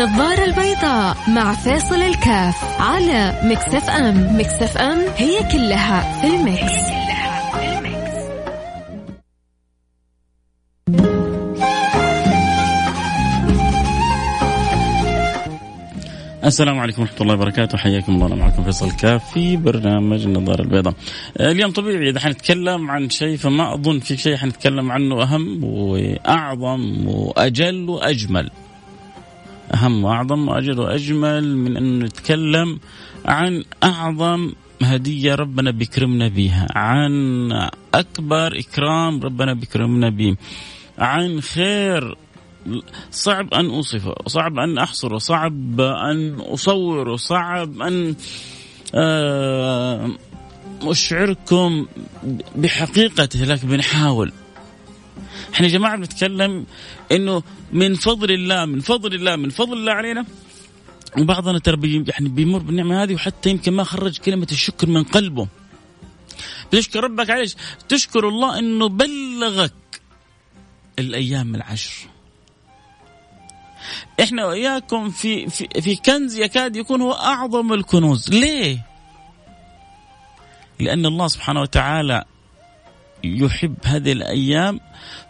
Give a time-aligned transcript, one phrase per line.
[0.00, 6.62] النظارة البيضاء مع فاصل الكاف على Mix FM Mix FM هي كلها في ال mix,
[6.62, 8.16] هي كلها في ال mix.
[16.44, 17.78] السلام عليكم ورحمة الله وبركاته.
[17.78, 18.36] حياكم الله.
[18.36, 20.94] معكم فيصل الكاف في برنامج النظارة البيضاء.
[21.40, 27.88] اليوم طبيعي إذا حنتكلم عن شيء فما أظن في شيء حنتكلم عنه أهم وأعظم وأجل
[27.88, 28.50] وأجمل.
[29.74, 32.78] أهم وأعظم وأجل وأجمل من أن نتكلم
[33.24, 37.12] عن أعظم هدية ربنا بيكرمنا بها عن
[37.94, 40.36] أكبر إكرام ربنا بيكرمنا به
[40.98, 42.16] عن خير
[43.10, 48.14] صعب أن أوصفه صعب أن أحصره صعب أن أصوره صعب أن
[50.82, 51.86] أشعركم
[52.56, 54.32] بحقيقته لكن بنحاول.
[55.54, 56.66] إحنا يا جماعة بنتكلم
[57.12, 57.42] إنه
[57.72, 60.26] من فضل الله من فضل الله من فضل الله علينا.
[61.18, 65.48] وبعضنا ترى يعني بيمر بالنعمة هذه وحتى يمكن ما خرج كلمة الشكر من قلبه.
[66.72, 67.56] بتشكر ربك عليش؟
[67.88, 69.72] تشكر الله إنه بلغك
[70.98, 71.92] الأيام العشر.
[74.20, 78.30] إحنا وإياكم في في في كنز يكاد يكون هو أعظم الكنوز.
[78.30, 78.86] ليه؟
[80.80, 82.24] لأن الله سبحانه وتعالى
[83.24, 84.80] يحب هذه الأيام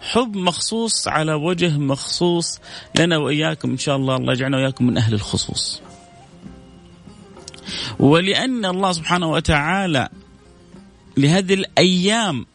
[0.01, 2.59] حب مخصوص على وجه مخصوص
[2.99, 5.83] لنا وإياكم إن شاء الله الله يجعلنا وإياكم من أهل الخصوص.
[7.99, 10.09] ولأن الله سبحانه وتعالى
[11.17, 12.47] لهذه الأيام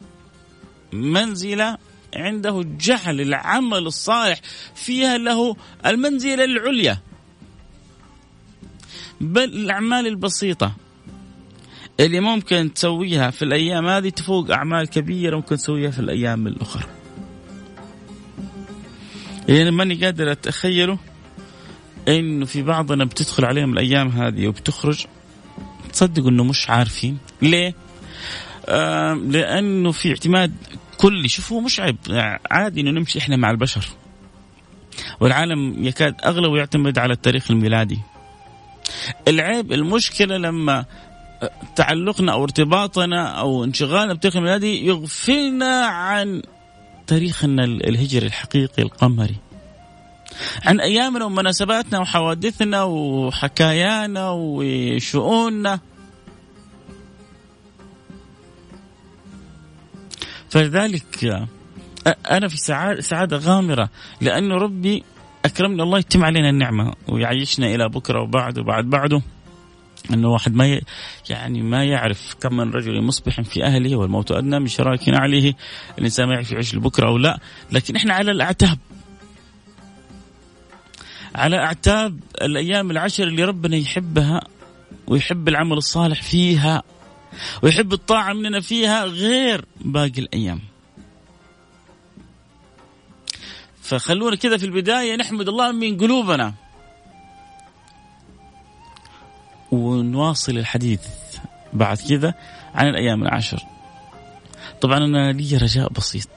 [0.93, 1.77] منزله
[2.15, 4.41] عنده جعل العمل الصالح
[4.75, 5.55] فيها له
[5.85, 6.97] المنزله العليا.
[9.21, 10.84] بل الأعمال البسيطة
[11.99, 16.83] اللي ممكن تسويها في الأيام هذه تفوق أعمال كبيرة ممكن تسويها في الأيام الأخرى.
[19.49, 20.97] يعني ماني قادر أتخيله
[22.07, 25.05] إنه في بعضنا بتدخل عليهم الأيام هذه وبتخرج
[25.93, 27.17] تصدقوا إنه مش عارفين.
[27.41, 27.75] ليه؟
[28.65, 30.53] آه لأنه في اعتماد
[30.97, 31.27] كلي.
[31.27, 31.97] شوفوا مش عيب.
[32.51, 33.87] عادي إنه نمشي إحنا مع البشر.
[35.19, 37.99] والعالم يكاد اغلبه يعتمد على التاريخ الميلادي.
[39.27, 40.85] العيب المشكلة لما
[41.75, 46.41] تعلقنا أو ارتباطنا أو انشغالنا بتاريخ الميلادي يغفلنا عن
[47.07, 49.35] تاريخنا الهجري الحقيقي القمري.
[50.65, 55.79] عن أيامنا ومناسباتنا وحوادثنا وحكايانا وشؤوننا.
[60.49, 61.47] فلذلك
[62.31, 62.57] أنا في
[62.99, 63.89] سعاده غامرة
[64.21, 65.03] لأنه ربي
[65.45, 69.21] أكرمني الله يتم علينا النعمة ويعيشنا إلى بكرة وبعد وبعد بعده.
[70.13, 70.81] إنه واحد ما
[71.29, 75.53] يعني ما يعرف كم من رجل مصبح في أهله والموت أدنى من شراك عليه
[75.97, 77.39] الإنسان ما يعرف يعيش لبكرة أو لا
[77.71, 78.77] لكن إحنا على الأعتاب.
[81.35, 84.41] على أعتاب الأيام العشر اللي ربنا يحبها
[85.07, 86.83] ويحب العمل الصالح فيها
[87.61, 90.61] ويحب الطاعة مننا فيها غير باقي الأيام.
[93.81, 96.53] فخلونا كذا في البداية نحمد الله من قلوبنا.
[99.75, 101.01] ونواصل الحديث
[101.73, 102.33] بعد كذا
[102.75, 103.59] عن الأيام العشر.
[104.81, 106.29] طبعا أنا لي رجاء بسيط.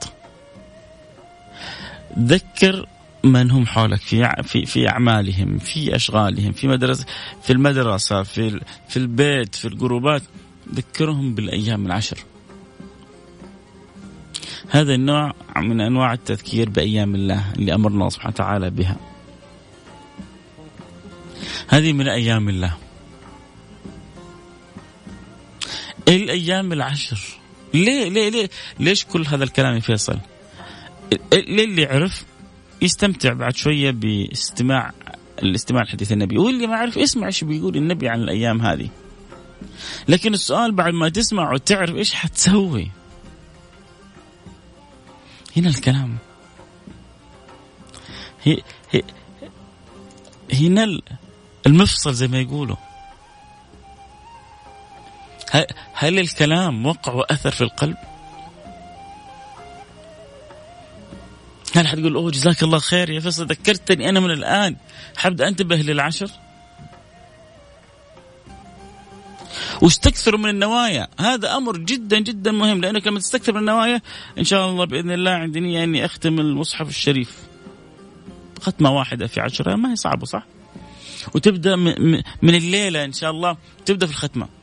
[2.19, 2.85] ذكر
[3.23, 7.05] من هم حولك في في في أعمالهم في أشغالهم في مدرسه
[7.43, 10.21] في المدرسة في في البيت في الجروبات.
[10.73, 12.17] ذكرهم بالأيام العشر.
[14.69, 18.97] هذا النوع من أنواع التذكير بأيام الله اللي أمرنا الله سبحانه وتعالى بها.
[21.67, 22.73] هذه من أيام الله.
[26.15, 27.19] الأيام العشر.
[27.73, 28.49] ليه ليه ليه
[28.79, 30.19] ليش كل هذا الكلام يا فيصل؟
[31.33, 32.25] ليه اللي عرف
[32.81, 34.91] يستمتع بعد شوية باستماع
[35.43, 38.89] الاستماع لحديث النبي واللي ما عرف اسمع إيش بيقول النبي عن الأيام هذه.
[40.07, 42.91] لكن السؤال بعد ما تسمع وتعرف إيش حتسوي.
[45.57, 46.17] هنا الكلام.
[48.43, 48.57] هي
[48.91, 49.03] هي
[50.53, 51.01] هنا
[51.67, 52.75] المفصل زي ما يقولوا.
[55.93, 57.97] هل الكلام وقع وأثر في القلب؟
[61.75, 64.75] هل حتقول أوه جزاك الله خير يا فيصل ذكرتني أنا من الآن
[65.17, 66.31] حبدا أنتبه للعشر؟
[69.81, 74.01] واستكثر من النوايا؟ هذا أمر جدا جدا مهم لأنك لما تستكثر من النوايا
[74.37, 77.37] إن شاء الله بإذن الله عندي نية إني أختم المصحف الشريف.
[78.61, 80.45] ختمة واحدة في عشرة ما هي صعبة صح؟
[81.35, 84.58] وتبدأ من الليلة إن شاء الله تبدأ في الختمة.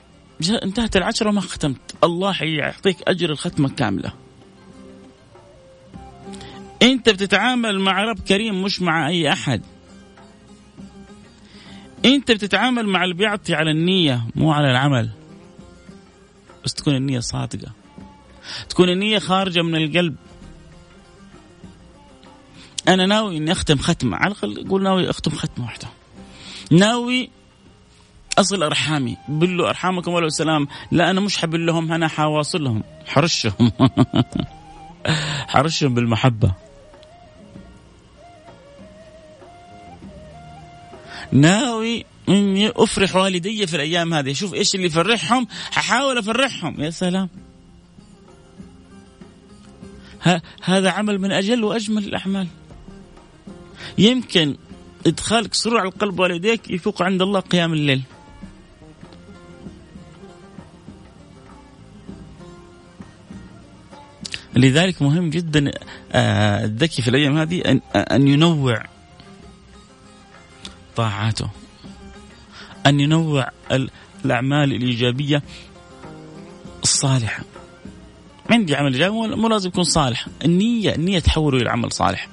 [0.63, 1.95] انتهت العشرة وما ختمت.
[2.05, 4.13] الله حيعطيك أجر الختمة كاملة.
[6.83, 9.63] أنت بتتعامل مع رب كريم مش مع أي أحد.
[12.05, 15.11] أنت بتتعامل مع اللي بيعطي على النية مو على العمل.
[16.65, 17.73] بس تكون النية صادقة.
[18.69, 20.17] تكون النية خارجة من القلب.
[22.89, 24.17] أنا ناوي إني أختم ختمة.
[24.17, 25.89] على الأقل قول ناوي أختم ختمة واحدة.
[26.71, 27.31] ناوي
[28.39, 29.17] اصل أرحامي.
[29.29, 30.69] بلوا أرحامكم ولو سلام.
[30.93, 33.73] لا أنا مش حبل لهم أنا حواصلهم حرشهم.
[35.53, 36.53] حرشهم بالمحبة.
[41.33, 44.33] ناوي إني أفرح والدي في الأيام هذه.
[44.33, 45.47] شوف إيش اللي يفرحهم.
[45.71, 46.81] ححاول أفرحهم.
[46.81, 47.29] يا سلام.
[50.63, 52.47] هذا عمل من أجل وأجمل الأعمال.
[53.99, 54.57] يمكن
[55.07, 58.03] إدخالك سرور على قلب والديك يفوق عند الله قيام الليل.
[64.57, 65.71] لذلك مهم جدا
[66.13, 68.83] آه، الذكي في الأيام هذه أن ينوع
[70.97, 71.51] طاعاته
[72.87, 73.51] أن ينوع
[74.25, 75.43] الأعمال الإيجابية
[76.83, 77.43] الصالحة.
[78.51, 80.27] عندي عمل إيجابي مو لازم يكون صالح.
[80.45, 82.29] النية النية تحوله إلى عمل صالح.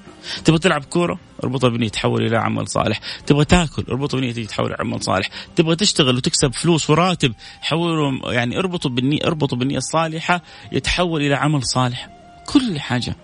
[0.45, 2.99] تبغى تلعب كورة اربطها بنيه تحول إلى عمل صالح.
[3.25, 5.29] تبغى تاكل اربطها بنيه تحول إلى عمل صالح.
[5.55, 10.41] تبغى تشتغل وتكسب فلوس وراتب حوله يعني اربطه بالنيه اربطه بالنية الصالحة
[10.71, 12.09] يتحول إلى عمل صالح.
[12.45, 13.15] كل حاجة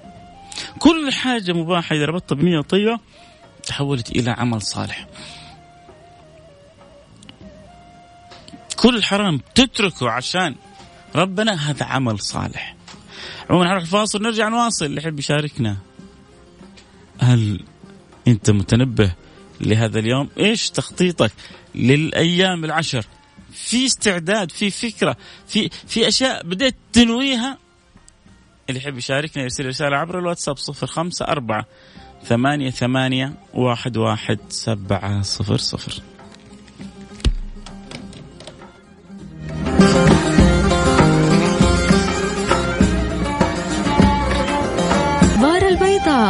[0.79, 2.99] كل حاجة مباحة إذا ربطتها بنيه طيبة
[3.63, 5.07] تحولت إلى عمل صالح.
[8.75, 10.55] كل حرام تتركه عشان
[11.15, 12.75] ربنا هذا عمل صالح.
[13.49, 15.77] عموما نروح الفاصل نرجع نواصل اللي يحب يشاركنا.
[17.29, 17.63] هل
[18.27, 19.11] انت متنبه
[19.61, 21.31] لهذا اليوم؟ إيش تخطيطك
[21.75, 23.05] للأيام العشر؟
[23.53, 25.17] في استعداد في فكرة
[25.47, 27.57] في في أشياء بديت تنويها؟
[28.69, 31.65] اللي يحب يشاركنا يرسل رسالة عبر الواتساب صفر خمسة أربعة
[32.23, 36.01] ثمانية ثمانية واحد واحد سبعة صفر صفر.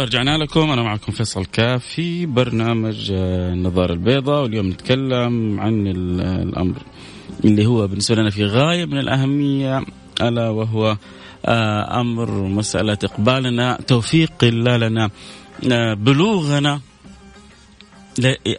[0.00, 5.86] الله رجعنا لكم أنا معكم فيصل كاف في برنامج آه، النظارة البيضاء واليوم نتكلم عن
[5.86, 6.82] الأمر
[7.44, 9.84] اللي هو بالنسبة لنا في غاية من الأهمية
[10.20, 10.96] ألا وهو
[11.46, 15.10] آه، أمر مسألة إقبالنا توفيق الله لنا
[15.72, 16.80] آه، بلوغنا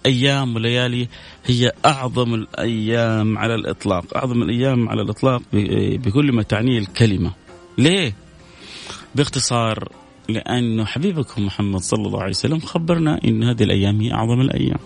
[0.05, 1.07] أيام وليالي
[1.45, 7.31] هي أعظم الأيام على الإطلاق، أعظم الأيام على الإطلاق بكل ما تعنيه الكلمة.
[7.77, 8.13] ليه؟
[9.15, 9.89] باختصار
[10.33, 14.79] لأنه حبيبكم محمد صلى الله عليه وسلم خبرنا أن هذه الأيام هي أعظم الأيام.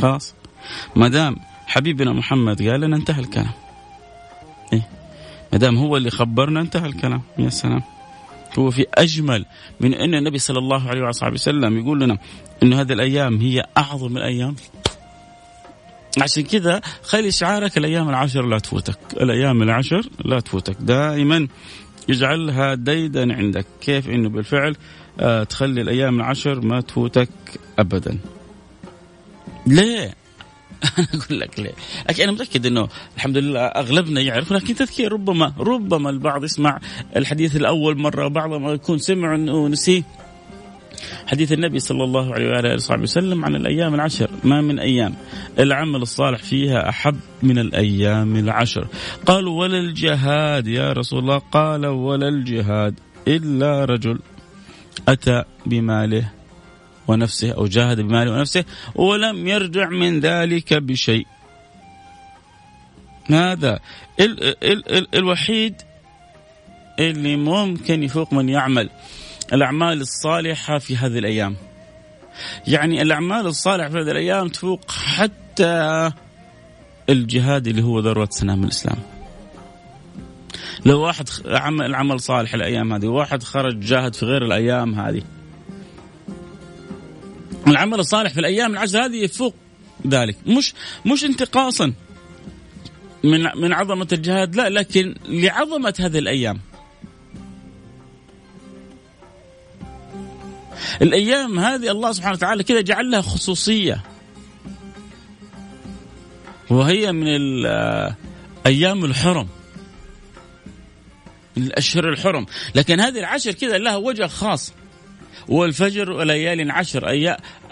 [0.00, 0.34] خلاص.
[0.96, 1.36] ما دام
[1.66, 3.52] حبيبنا محمد قال لنا انتهى الكلام.
[4.72, 4.88] إيه؟
[5.52, 7.22] ما دام هو اللي خبرنا انتهى الكلام.
[7.38, 7.82] يا سلام.
[8.58, 9.46] هو في أجمل
[9.80, 12.18] من أن النبي صلى الله عليه وصحبه وسلم يقول لنا
[12.62, 14.56] أن هذه الأيام هي أعظم الأيام.
[16.22, 18.98] عشان كذا خلي شعارك الأيام العشر لا تفوتك.
[19.12, 20.76] الأيام العشر لا تفوتك.
[20.80, 21.48] دائما
[22.08, 23.66] يجعلها ديدا عندك.
[23.80, 24.76] كيف إنه بالفعل
[25.20, 27.28] آه تخلي الأيام العشر ما تفوتك
[27.78, 28.18] ابدا؟
[29.66, 30.14] ليه؟
[30.98, 32.24] أنا أقول لك ليه.
[32.24, 36.80] أنا متأكد إنه الحمد لله أغلبنا يعرف لكن تذكير ربما ربما البعض يسمع
[37.16, 40.02] الحديث الأول مرة بعضهم يكون سمع ونسيه.
[41.26, 44.30] حديث النبي صلى الله عليه وآله وصحبه وسلم عن الأيام العشر.
[44.44, 45.14] ما من أيام.
[45.58, 48.86] العمل الصالح فيها أحب من الأيام العشر.
[49.26, 51.38] قالوا ولا الجهاد يا رسول الله.
[51.38, 54.18] قال ولا الجهاد إلا رجل
[55.08, 56.28] أتى بماله
[57.08, 58.64] ونفسه أو جاهد بماله ونفسه
[58.94, 61.26] ولم يرجع من ذلك بشيء.
[63.30, 63.80] هذا
[64.20, 65.74] ال ال ال الوحيد
[66.98, 68.90] اللي ممكن يفوق من يعمل.
[69.52, 71.56] الأعمال الصالحة في هذه الأيام.
[72.66, 76.10] يعني الأعمال الصالحة في هذه الأيام تفوق حتى
[77.08, 78.98] الجهاد اللي هو ذروة سنام الإسلام.
[80.86, 85.22] لو واحد عمل العمل صالح الأيام هذه وواحد خرج جاهد في غير الأيام هذه.
[87.66, 89.54] العمل الصالح في الأيام العشر هذه يفوق
[90.06, 90.36] ذلك.
[90.46, 90.74] مش
[91.06, 91.92] مش انتقاصا
[93.24, 96.60] من من عظمة الجهاد لا لكن لعظمة هذه الأيام.
[101.02, 104.02] الأيام هذه الله سبحانه وتعالى كذا جعل لها خصوصية.
[106.70, 107.26] وهي من
[108.66, 109.48] أيام الحرم.
[111.56, 112.46] من الأشهر الحرم.
[112.74, 114.72] لكن هذه العشر كذا لها وجه خاص.
[115.48, 117.08] والفجر وليال عشر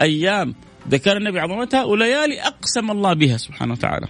[0.01, 0.55] أيام
[0.89, 4.07] ذكر النبي عظمتها وليالي أقسم الله بها سبحانه وتعالى.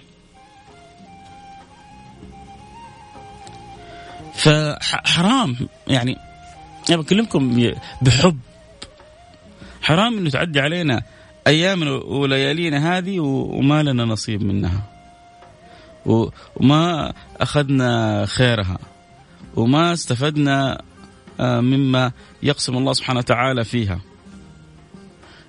[4.33, 5.55] فحرام
[5.87, 6.17] يعني
[6.89, 8.39] أنا بكلمكم بحب.
[9.81, 11.03] حرام إنه تعدي علينا
[11.47, 14.83] أيام وليالينا هذه وما لنا نصيب منها.
[16.55, 18.79] وما أخذنا خيرها.
[19.55, 20.81] وما استفدنا
[21.39, 22.11] آه، مما
[22.43, 23.99] يقسم الله سبحانه وتعالى فيها.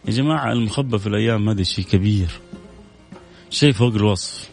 [0.05, 2.41] يا جماعة المخبى في الأيام هذا شيء كبير.
[3.51, 4.51] شيء فوق الوصف.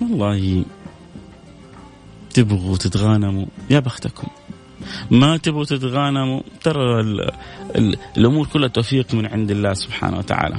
[0.00, 0.64] والله
[2.34, 3.46] تبغوا تتغانموا.
[3.70, 4.28] يا بختكم.
[5.10, 6.40] ما تبغوا تتغانموا.
[6.62, 7.30] ترى ال
[7.76, 10.56] ال الأمور كلها توفيق من عند الله سبحانه وتعالى.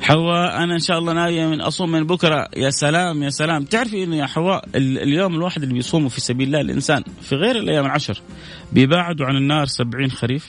[0.00, 2.48] حواء أنا إن شاء الله ناوية من أصوم من بكرة.
[2.56, 3.64] يا سلام يا سلام.
[3.64, 7.84] تعرفي إنه يا حواء اليوم الواحد اللي بيصومه في سبيل الله الإنسان في غير الأيام
[7.84, 8.20] العشر
[8.72, 10.48] بيباعدوا عن النار سبعين خريف.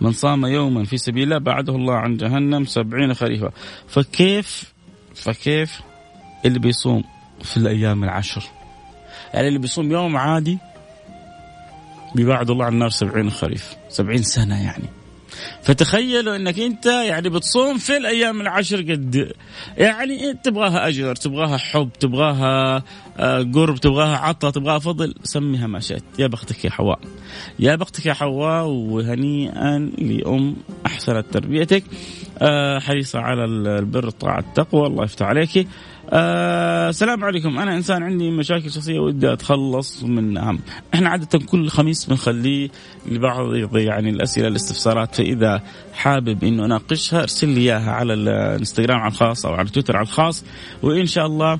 [0.00, 3.50] من صام يوما في سبيل الله بعده الله عن جهنم سبعين خريفا.
[3.88, 4.72] فكيف
[5.14, 5.80] فكيف
[6.44, 7.04] اللي بيصوم
[7.42, 8.42] في الأيام العشر؟
[9.34, 10.58] يعني اللي بيصوم يوم عادي
[12.14, 14.88] بيبعد الله عن النار سبعين خريف سبعين سنة يعني.
[15.62, 19.32] فتخيلوا إنك أنت يعني بتصوم في الأيام العشر قد
[19.76, 22.82] يعني تبغاها أجر تبغاها حب تبغاها
[23.18, 26.02] آه، قرب تبغاها عطاء تبغاها فضل سميها ما شئت.
[26.18, 26.98] يا بختك يا حواء.
[27.58, 30.56] يا بختك يا حواء وهنيئا لأم
[30.86, 31.84] أحسنت تربيتك.
[32.38, 34.86] آه، حريصة على البر الطاعه التقوى.
[34.86, 35.68] الله يفتح عليك.
[36.10, 37.58] آه السلام عليكم.
[37.58, 40.58] أنا إنسان عندي مشاكل شخصية ودي أتخلص منها.
[40.94, 42.68] إحنا عادة كل خميس بنخليه
[43.06, 45.14] لبعض يعني الأسئلة الاستفسارات.
[45.14, 50.06] فإذا حابب إنه أناقشها أرسل لي إياها على الإنستغرام على الخاص أو على تويتر على
[50.06, 50.44] الخاص
[50.82, 51.58] وإن شاء الله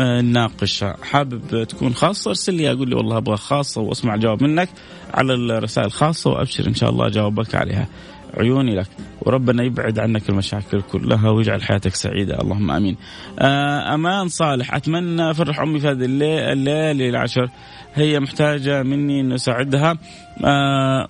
[0.00, 0.96] آه، نناقشها.
[1.02, 4.68] حابب تكون خاصة أرسل لي أقول لي والله أبغى خاصة وأسمع الجواب منك
[5.14, 7.88] على الرسائل الخاصة وأبشر إن شاء الله أجاوبك عليها.
[8.36, 8.86] عيوني لك.
[9.22, 12.40] وربنا يبعد عنك المشاكل كلها ويجعل حياتك سعيدة.
[12.40, 12.96] اللهم آمين.
[13.38, 14.74] آه، أمان صالح.
[14.74, 17.50] أتمنى أفرح أمي في هذه الليلة العشر.
[17.94, 19.98] هي محتاجة مني أن أساعدها
[20.44, 21.08] آه،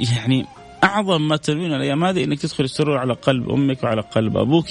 [0.00, 0.46] يعني
[0.84, 4.68] أعظم ما تنوين الأيام هذه إنك تدخل السرور على قلب أمك وعلى قلب أبوك.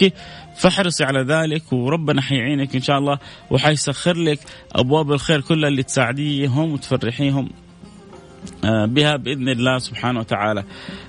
[0.55, 3.19] فاحرصي على ذلك وربنا حيعينك إن شاء الله
[3.51, 4.39] وحيسخر لك
[4.71, 7.49] أبواب الخير كلها اللي تساعديهم وتفرحيهم.
[8.63, 10.63] بها بإذن الله سبحانه وتعالى.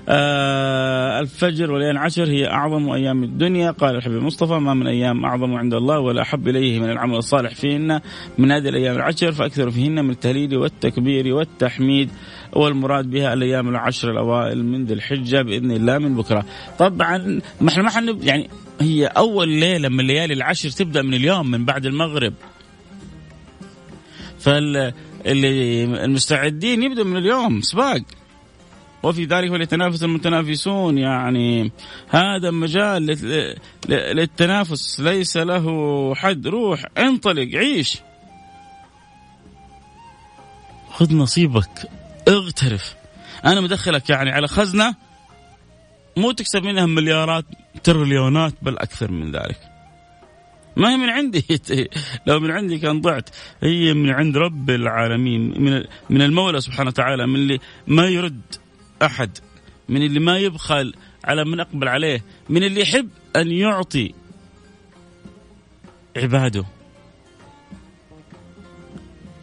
[0.09, 5.53] آه، الفجر وليالي عشر هي أعظم أيام الدنيا قال الحبيب المصطفى ما من أيام أعظم
[5.53, 8.01] عند الله ولا أحب إليه من العمل الصالح فيهن
[8.37, 12.09] من هذه الأيام العشر فاكثروا فيهن من التهليل والتكبير والتحميد
[12.53, 16.45] والمراد بها الأيام العشر الأوائل من ذي الحجة بإذن الله من بكرة.
[16.79, 18.49] طبعا ما إحنا ما يعني
[18.81, 22.33] هي أول ليلة من ليالي العشر تبدأ من اليوم من بعد المغرب.
[24.39, 24.93] فال
[25.25, 28.01] اللي المستعدين يبدوا من اليوم سباق.
[29.03, 31.71] وفي ذلك فليتنافس المتنافسون يعني
[32.09, 33.05] هذا مجال
[33.89, 34.99] للتنافس.
[34.99, 37.97] ليس له حد روح انطلق عيش.
[40.91, 41.89] خذ نصيبك
[42.27, 42.95] اغترف.
[43.45, 44.95] أنا مدخلك يعني على خزنة
[46.17, 47.45] مو تكسب منها مليارات
[47.83, 49.74] تريليونات بل أكثر من ذلك.
[50.77, 51.45] ما هي من عندي.
[52.27, 53.29] لو من عندي كان ضعت.
[53.63, 58.41] هي من عند رب العالمين من من المولى سبحانه وتعالى من اللي ما يرد
[59.01, 59.37] أحد
[59.89, 64.13] من اللي ما يبخل على من أقبل عليه من اللي يحب أن يعطي
[66.17, 66.65] عباده.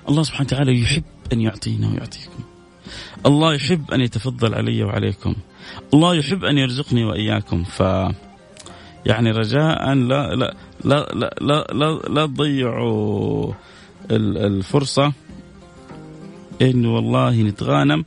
[0.09, 2.45] الله سبحانه وتعالى يحب أن يعطينا ويعطيكم.
[3.27, 5.35] الله يحب أن يتفضل علي وعليكم.
[5.95, 7.65] الله يحب أن يرزقني وإياكم.
[7.65, 7.83] ف
[9.06, 10.54] يعني رجاء لا لا
[10.85, 13.52] لا لا لا, لا, لا تضيعوا
[14.11, 15.12] الفرصة.
[16.62, 18.04] إنه والله نتغانم.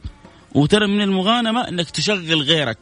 [0.56, 2.78] وترى من المغانمة إنك تشغل غيرك.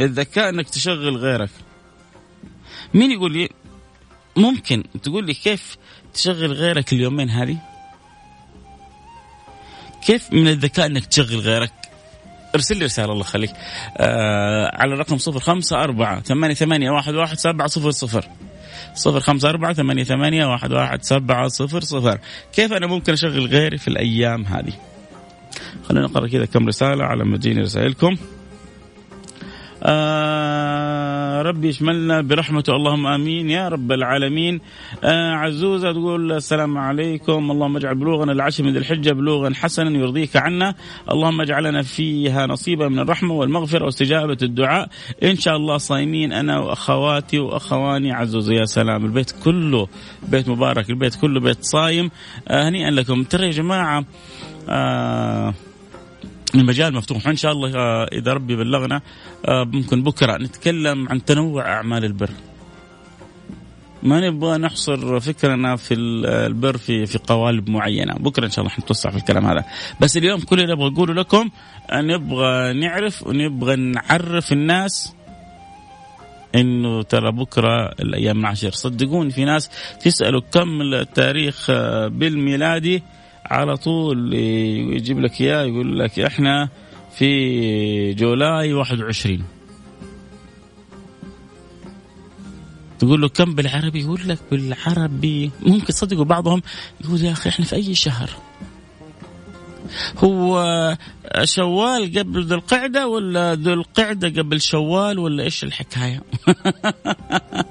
[0.00, 1.50] الذكاء إنك تشغل غيرك.
[2.94, 3.48] مين يقول لي؟
[4.36, 4.84] ممكن.
[5.02, 5.76] تقول لي كيف
[6.14, 7.58] تشغل غيرك اليومين هذه؟
[10.06, 11.77] كيف من الذكاء إنك تشغل غيرك؟
[12.58, 13.50] ارسل لي رسالة الله يخليك.
[13.96, 18.24] آه على الرقم صفر خمسة أربعة ثمانية ثمانية واحد واحد سبعة صفر صفر.
[18.94, 19.50] صفر خمسة
[22.52, 24.72] كيف أنا ممكن أشغل غيري في الأيام هذه؟
[25.88, 28.16] خلينا نقرأ كذا كم رسالة على ما تجيني رسائلكم.
[29.82, 32.76] آه ربي يشملنا برحمته.
[32.76, 33.50] اللهم آمين.
[33.50, 34.60] يا رب العالمين.
[35.04, 37.50] آه عزوزة تقول السلام عليكم.
[37.50, 40.74] اللهم اجعل بلوغنا العشر من ذي الحجة بلوغا حسنا يرضيك عنا.
[41.10, 44.88] اللهم اجعلنا فيها نصيبا من الرحمة والمغفرة واستجابة الدعاء.
[45.22, 48.12] إن شاء الله صايمين أنا وأخواتي وأخواني.
[48.12, 49.04] عزوزة يا سلام.
[49.04, 49.88] البيت كله
[50.28, 50.90] بيت مبارك.
[50.90, 52.10] البيت كله بيت صايم.
[52.48, 53.22] آه هنيئا لكم.
[53.22, 54.04] ترى يا جماعة
[54.68, 55.54] آه
[56.54, 57.28] المجال مفتوح.
[57.28, 59.00] ان شاء الله آه، إذا ربي بلغنا
[59.48, 62.30] آه، ممكن بكرة نتكلم عن تنوع أعمال البر.
[64.02, 68.14] ما نبغى نحصر فكرنا في البر في في قوالب معينة.
[68.14, 69.64] بكرة إن شاء الله حنتوسع في الكلام هذا.
[70.00, 71.50] بس اليوم كل اللي نبغى نقوله لكم
[71.92, 75.14] نبغى نعرف ونبغى نعرف الناس
[76.54, 83.02] إنه ترى بكرة الأيام العشر صدقوني في ناس تسألوا كم التاريخ آه، بالميلادي.
[83.50, 86.68] على طول يجيب لك إياه يقول لك إحنا
[87.18, 89.42] في جولاي 21
[92.98, 95.50] تقول له كم بالعربي؟ يقول لك بالعربي.
[95.62, 96.62] ممكن تصدقوا بعضهم
[97.04, 98.30] يقول يا أخي إحنا في أي شهر؟
[100.18, 100.96] هو
[101.44, 106.22] شوال قبل ذو القعدة ولا ذو القعدة قبل شوال ولا إيش الحكاية؟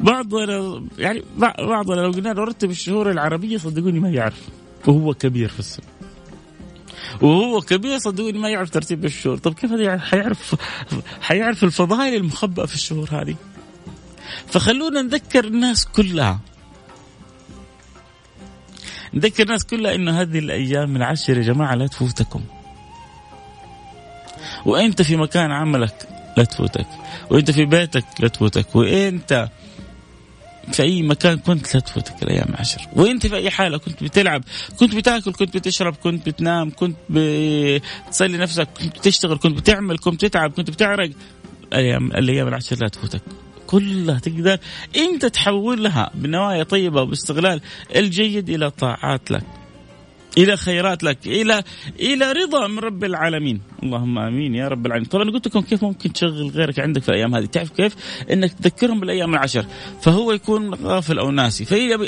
[0.00, 1.22] بعضنا يعني
[1.58, 4.48] بعضنا لو قلنا نرتب الشهور العربية صدقوني ما يعرف
[4.86, 5.82] وهو كبير في السن.
[7.22, 9.36] وهو كبير صدقوني ما يعرف ترتيب الشهور.
[9.38, 10.54] طب كيف حيعرف
[11.20, 13.36] حيعرف الفضائل المخبأة في الشهور هذه؟
[14.46, 16.40] فخلونا نذكر الناس كلها.
[19.14, 22.42] نذكر الناس كلها انه هذه الأيام العشر يا جماعة لا تفوتكم.
[24.66, 26.86] وأنت في مكان عملك لا تفوتك.
[27.30, 28.76] وإنت في بيتك لا تفوتك.
[28.76, 29.48] وإنت
[30.72, 32.80] في أي مكان كنت لا تفوتك الأيام العشر.
[32.92, 34.44] وإنت في أي حالة كنت بتلعب
[34.78, 40.50] كنت بتاكل كنت بتشرب كنت بتنام كنت بتصلي نفسك كنت بتشتغل كنت بتعمل كنت بتتعب
[40.50, 41.10] كنت بتعرق
[41.72, 43.22] الأيام الأيام العشر لا تفوتك.
[43.66, 44.58] كلها تقدر.
[44.96, 47.60] إنت تحولها بنوايا طيبة وباستغلال
[47.96, 49.44] الجيد إلى طاعات لك.
[50.38, 51.62] إلى خيرات لك إلى
[52.00, 53.60] إلى رضا من رب العالمين.
[53.82, 55.08] اللهم آمين يا رب العالمين.
[55.08, 57.44] طبعا قلت لكم كيف ممكن تشغل غيرك عندك في الأيام هذه.
[57.44, 57.96] تعرف كيف؟
[58.30, 59.66] إنك تذكرهم بالأيام العشر.
[60.02, 61.64] فهو يكون غافل أو ناسي.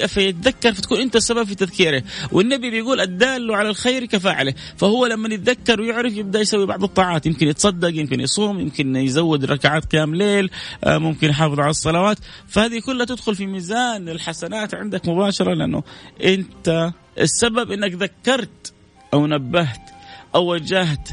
[0.08, 2.02] فيتذكر فتكون أنت السبب في تذكيره.
[2.32, 4.54] والنبي بيقول الدال على الخير كفاعله.
[4.76, 7.26] فهو لما يتذكر ويعرف يبدأ يسوي بعض الطاعات.
[7.26, 10.50] يمكن يتصدق يمكن يصوم يمكن يزود ركعات قيام ليل
[10.84, 12.18] آه، ممكن يحافظ على الصلوات.
[12.48, 15.82] فهذه كلها تدخل في ميزان الحسنات عندك مباشرة لأنه
[16.24, 18.72] أنت السبب إنك ذكرت
[19.14, 19.90] أو نبهت
[20.34, 21.08] أو وجهت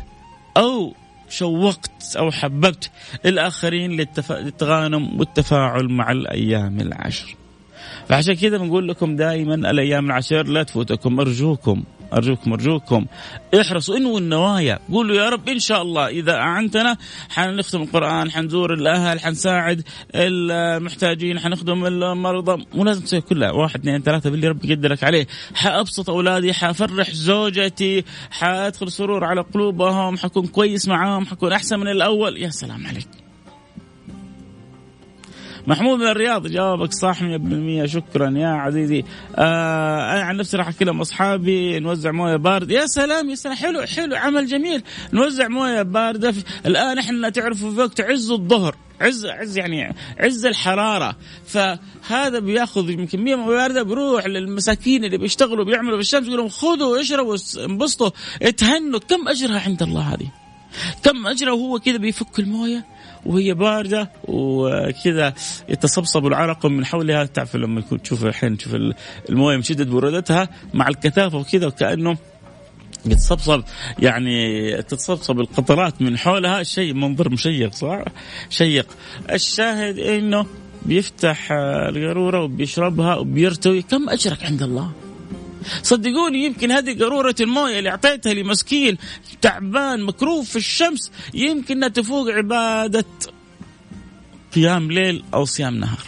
[0.57, 0.93] أو
[1.29, 2.91] شوقت أو حببت
[3.25, 7.35] الآخرين للتغانم والتفاعل مع الأيام العشر.
[8.09, 11.83] فعشان كذا بنقول لكم دائما الأيام العشر لا تفوتكم أرجوكم
[12.15, 13.05] ارجوكم ارجوكم
[13.61, 14.79] احرصوا انو النوايا.
[14.91, 16.97] قولوا يا رب إن شاء الله إذا أعنتنا
[17.29, 19.83] حنختم القرآن حنزور الأهل حنساعد
[20.15, 22.65] المحتاجين حنخدم المرضى.
[22.73, 23.51] مو لازم تسوي كلها.
[23.51, 25.27] واحد اثنين ثلاثة باللي ربي يقدرك عليه.
[25.55, 32.37] حأبسط أولادي حافرح زوجتي حأدخل سرور على قلوبهم حكون كويس معاهم حكون أحسن من الأول.
[32.37, 33.24] يا سلام عليك
[35.67, 39.03] محمود من الرياض جوابك صح 100% شكرا يا عزيزي.
[39.35, 43.81] آه أنا عن نفسي راح اكلم أصحابي نوزع موية بارد يا سلام يا سلام حلو
[43.81, 44.83] حلو عمل جميل.
[45.13, 46.33] نوزع موية باردة.
[46.65, 51.15] الآن إحنا تعرفوا في وقت عز الظهر عز عز يعني عز الحرارة.
[51.45, 57.01] فهذا بياخذ كميه موية باردة بيروح للمساكين اللي بيشتغلوا بيعملوا في الشمس يقول لهم خذوا
[57.01, 58.09] اشربوا انبسطوا
[58.41, 58.99] اتهنوا.
[58.99, 60.27] كم أجرها عند الله هذه؟
[61.03, 62.94] كم اجرها وهو كذا بيفك الموية؟
[63.25, 65.33] وهي باردة وكذا
[65.69, 68.75] يتصبصب العرق من حولها تعرف لما تشوف الحين تشوف
[69.29, 72.17] الموية من شده برودتها مع الكثافة وكذا وكأنه
[73.05, 73.63] يتصبصب
[73.99, 78.03] يعني تتصبصب القطرات من حولها شيء منظر مشيق صح؟
[78.49, 78.87] شيق
[79.31, 80.45] الشاهد إنه
[80.85, 81.51] بيفتح
[81.89, 85.04] القارورة وبيشربها وبيرتوي كم أجرك عند الله؟
[85.83, 88.97] صدقوني يمكن هذه قارورة الموية اللي أعطيتها لمسكين
[89.41, 93.05] تعبان مكروف في الشمس يمكن تفوق عبادة
[94.55, 96.03] قيام ليل أو صيام نهار.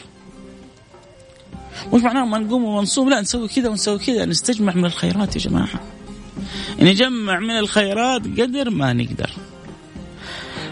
[1.93, 5.81] مش معناه ما نقوم ونصوم لا نسوي كذا ونسوي كذا نستجمع من الخيرات يا جماعة.
[6.79, 9.31] نجمع من الخيرات قدر ما نقدر.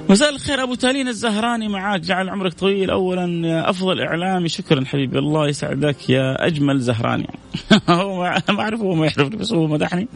[0.09, 2.01] مساء الخير أبو تالين الزهراني معاك.
[2.01, 2.89] جعل عمرك طويل.
[2.89, 4.49] اولا يا أفضل إعلامي.
[4.49, 7.27] شكرا حبيبي الله يسعدك يا أجمل زهراني.
[7.89, 10.07] هو ما أعرف هو ما يعرفني بس هو مدحني.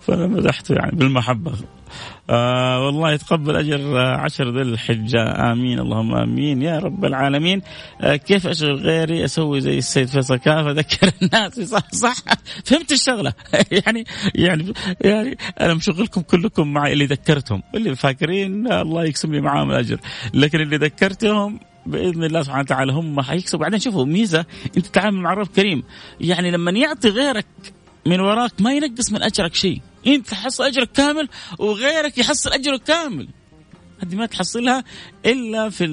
[0.00, 1.52] فأنا مدحته يعني بالمحبة.
[2.30, 5.52] آه والله يتقبل أجر عشر ذي الحجة.
[5.52, 6.62] آمين اللهم آمين.
[6.62, 7.62] يا رب العالمين.
[8.00, 12.16] آه كيف أشغل غيري أسوي زي السيد فيصل؟ كاف أذكر الناس؟ صح صح.
[12.64, 13.32] فهمت الشغلة.
[13.86, 17.62] يعني يعني يعني أنا مشغلكم كلكم معي اللي ذكرتهم.
[17.74, 19.98] اللي فاكرين الله يقسم لي معاهم الأجر.
[20.34, 23.60] لكن اللي ذكرتهم بإذن الله سبحانه وتعالى هم حيكسبوا.
[23.60, 24.44] بعدين شوفوا ميزة
[24.76, 25.82] أنت تتعامل مع الرب كريم.
[26.20, 27.46] يعني لما يعطي غيرك
[28.06, 29.80] من وراك ما ينقص من أجرك شيء.
[30.06, 33.28] أنت تحصل أجرك كامل وغيرك يحصل أجره كامل.
[34.02, 34.84] هذه ما تحصلها
[35.26, 35.86] إلا في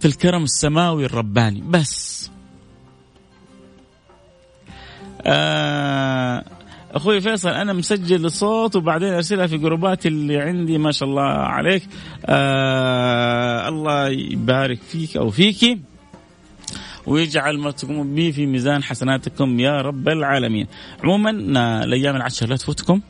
[0.00, 1.60] في الكرم السماوي الرباني.
[1.60, 2.30] بس.
[5.26, 6.44] آه
[6.92, 11.82] أخوي فيصل أنا مسجل الصوت وبعدين أرسلها في جروبات اللي عندي ما شاء الله عليك.
[12.26, 15.80] آه الله يبارك فيك أو فيكي
[17.06, 20.66] ويجعل ما تقومون به في ميزان حسناتكم يا رب العالمين.
[21.04, 21.30] عموما
[21.84, 23.00] الأيام العشر لا تفوتكم.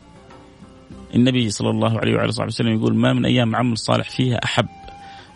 [1.14, 4.68] النبي صلى الله عليه وعلى صحبه وسلم يقول ما من أيام عمل صالح فيها أحب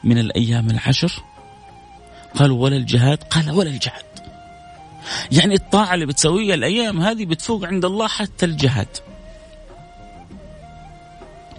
[0.04, 1.12] من الأيام العشر؟
[2.35, 3.22] قالوا ولا الجهاد.
[3.22, 4.04] قال ولا الجهاد.
[5.33, 8.88] يعني الطاعة اللي بتسويها الأيام هذه بتفوق عند الله حتى الجهاد.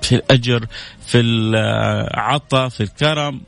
[0.01, 0.65] في الأجر
[1.05, 3.41] في العطاء في الكرم.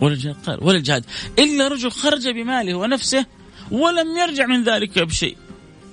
[0.00, 1.04] ولا الجهاد قال ولا الجهاد
[1.38, 3.26] إلا رجل خرج بماله ونفسه
[3.70, 5.36] ولم يرجع من ذلك بشيء.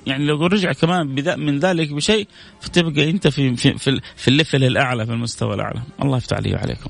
[0.08, 1.08] يعني لو رجع كمان
[1.40, 2.28] من ذلك بشيء
[2.62, 5.82] فتبقى أنت في في في, في الليفل الأعلى في المستوى الأعلى.
[6.02, 6.90] الله يفتح علي وعليكم.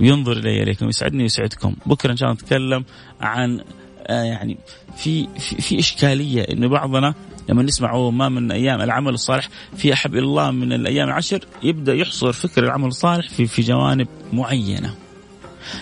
[0.00, 2.84] وينظر إلي اليكم يسعدني ويسعدكم بكرة إن شاء الله نتكلم
[3.20, 3.60] عن
[4.06, 4.58] آه يعني
[4.96, 7.14] في في, في إشكالية إنه بعضنا
[7.48, 11.94] لما نسمع ما من أيام العمل الصالح في أحب إلى الله من الأيام العشر يبدأ
[11.94, 14.94] يحصر فكر العمل الصالح في في جوانب معينة.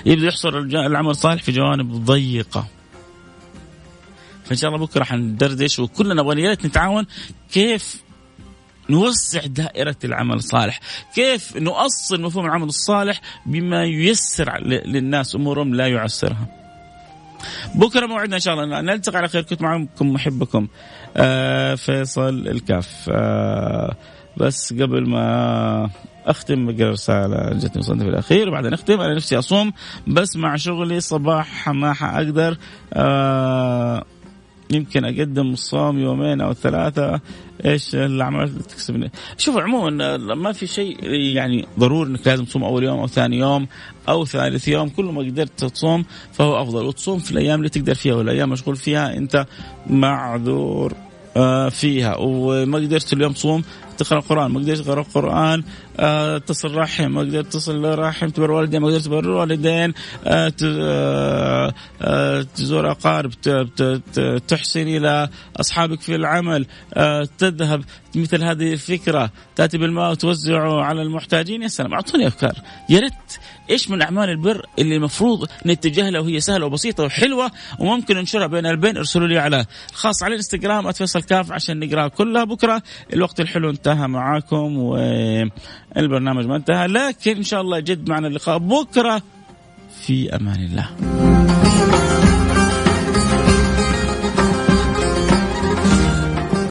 [0.06, 2.66] يبدأ يحصر العمل الصالح في جوانب ضيقة.
[4.44, 7.06] فإن شاء الله بكرة حندردش وكلنا نبغى نتعاون
[7.52, 8.03] كيف
[8.90, 10.80] نوسع دائرة العمل الصالح.
[11.14, 16.46] كيف نؤصل مفهوم العمل الصالح؟ بما ييسر للناس أمورهم لا يعسرها.
[17.74, 18.80] بكرة موعدنا إن شاء الله.
[18.80, 19.42] نلتقي على خير.
[19.42, 20.68] كنت معكم محبكم
[21.16, 23.10] آه فيصل الكاف.
[23.12, 23.96] آه
[24.36, 25.90] بس قبل ما
[26.26, 29.72] أختم بقرا رساله جتني وصلت في الأخير وبعدين أختم أنا نفسي أصوم
[30.06, 32.58] بس مع شغلي صباح ما حأقدر.
[32.92, 34.04] آه
[34.70, 37.20] يمكن أقدم الصوم يومين أو ثلاثة.
[37.64, 42.98] إيش الأعمال تكسبني؟ شوف عموما ما في شيء يعني ضروري إنك لازم تصوم أول يوم
[42.98, 43.66] أو ثاني يوم
[44.08, 44.88] أو ثالث يوم.
[44.88, 49.16] كل ما قدرت تصوم فهو أفضل وتصوم في الأيام اللي تقدر فيها والأيام مشغول فيها
[49.16, 49.46] أنت
[49.86, 50.94] معذور.
[51.70, 52.16] فيها.
[52.18, 53.64] وما قدرت اليوم تصوم
[53.98, 55.62] تقرأ القران ما قدرت تقرأ القران
[56.00, 57.10] آه، تصل رحم.
[57.10, 58.82] ما قدرت تصل رحم تبر والدين.
[58.82, 59.92] ما قدرت تبر والدين
[60.24, 60.48] آه،
[62.42, 63.30] تزور أقارب
[64.48, 65.28] تحسن إلى
[65.60, 66.66] أصحابك في العمل
[67.38, 67.84] تذهب
[68.16, 71.62] مثل هذه الفكرة تأتي بالماء وتوزعه على المحتاجين.
[71.62, 72.54] يا سلام أعطوني أفكار.
[72.88, 73.12] يا ريت
[73.70, 78.66] إيش من أعمال البر اللي المفروض نتجه لها وهي سهلة وبسيطة وحلوة وممكن ننشرها بين
[78.66, 82.44] البين؟ ارسلوا لي على خاص على الإنستغرام @فيصل كاف عشان نقرأها كلها.
[82.44, 88.58] بكرة الوقت الحلو انتهى معاكم والبرنامج ما انتهى لكن إن شاء الله جد معنا اللقاء
[88.58, 89.22] بكرة.
[90.06, 91.23] في أمان الله.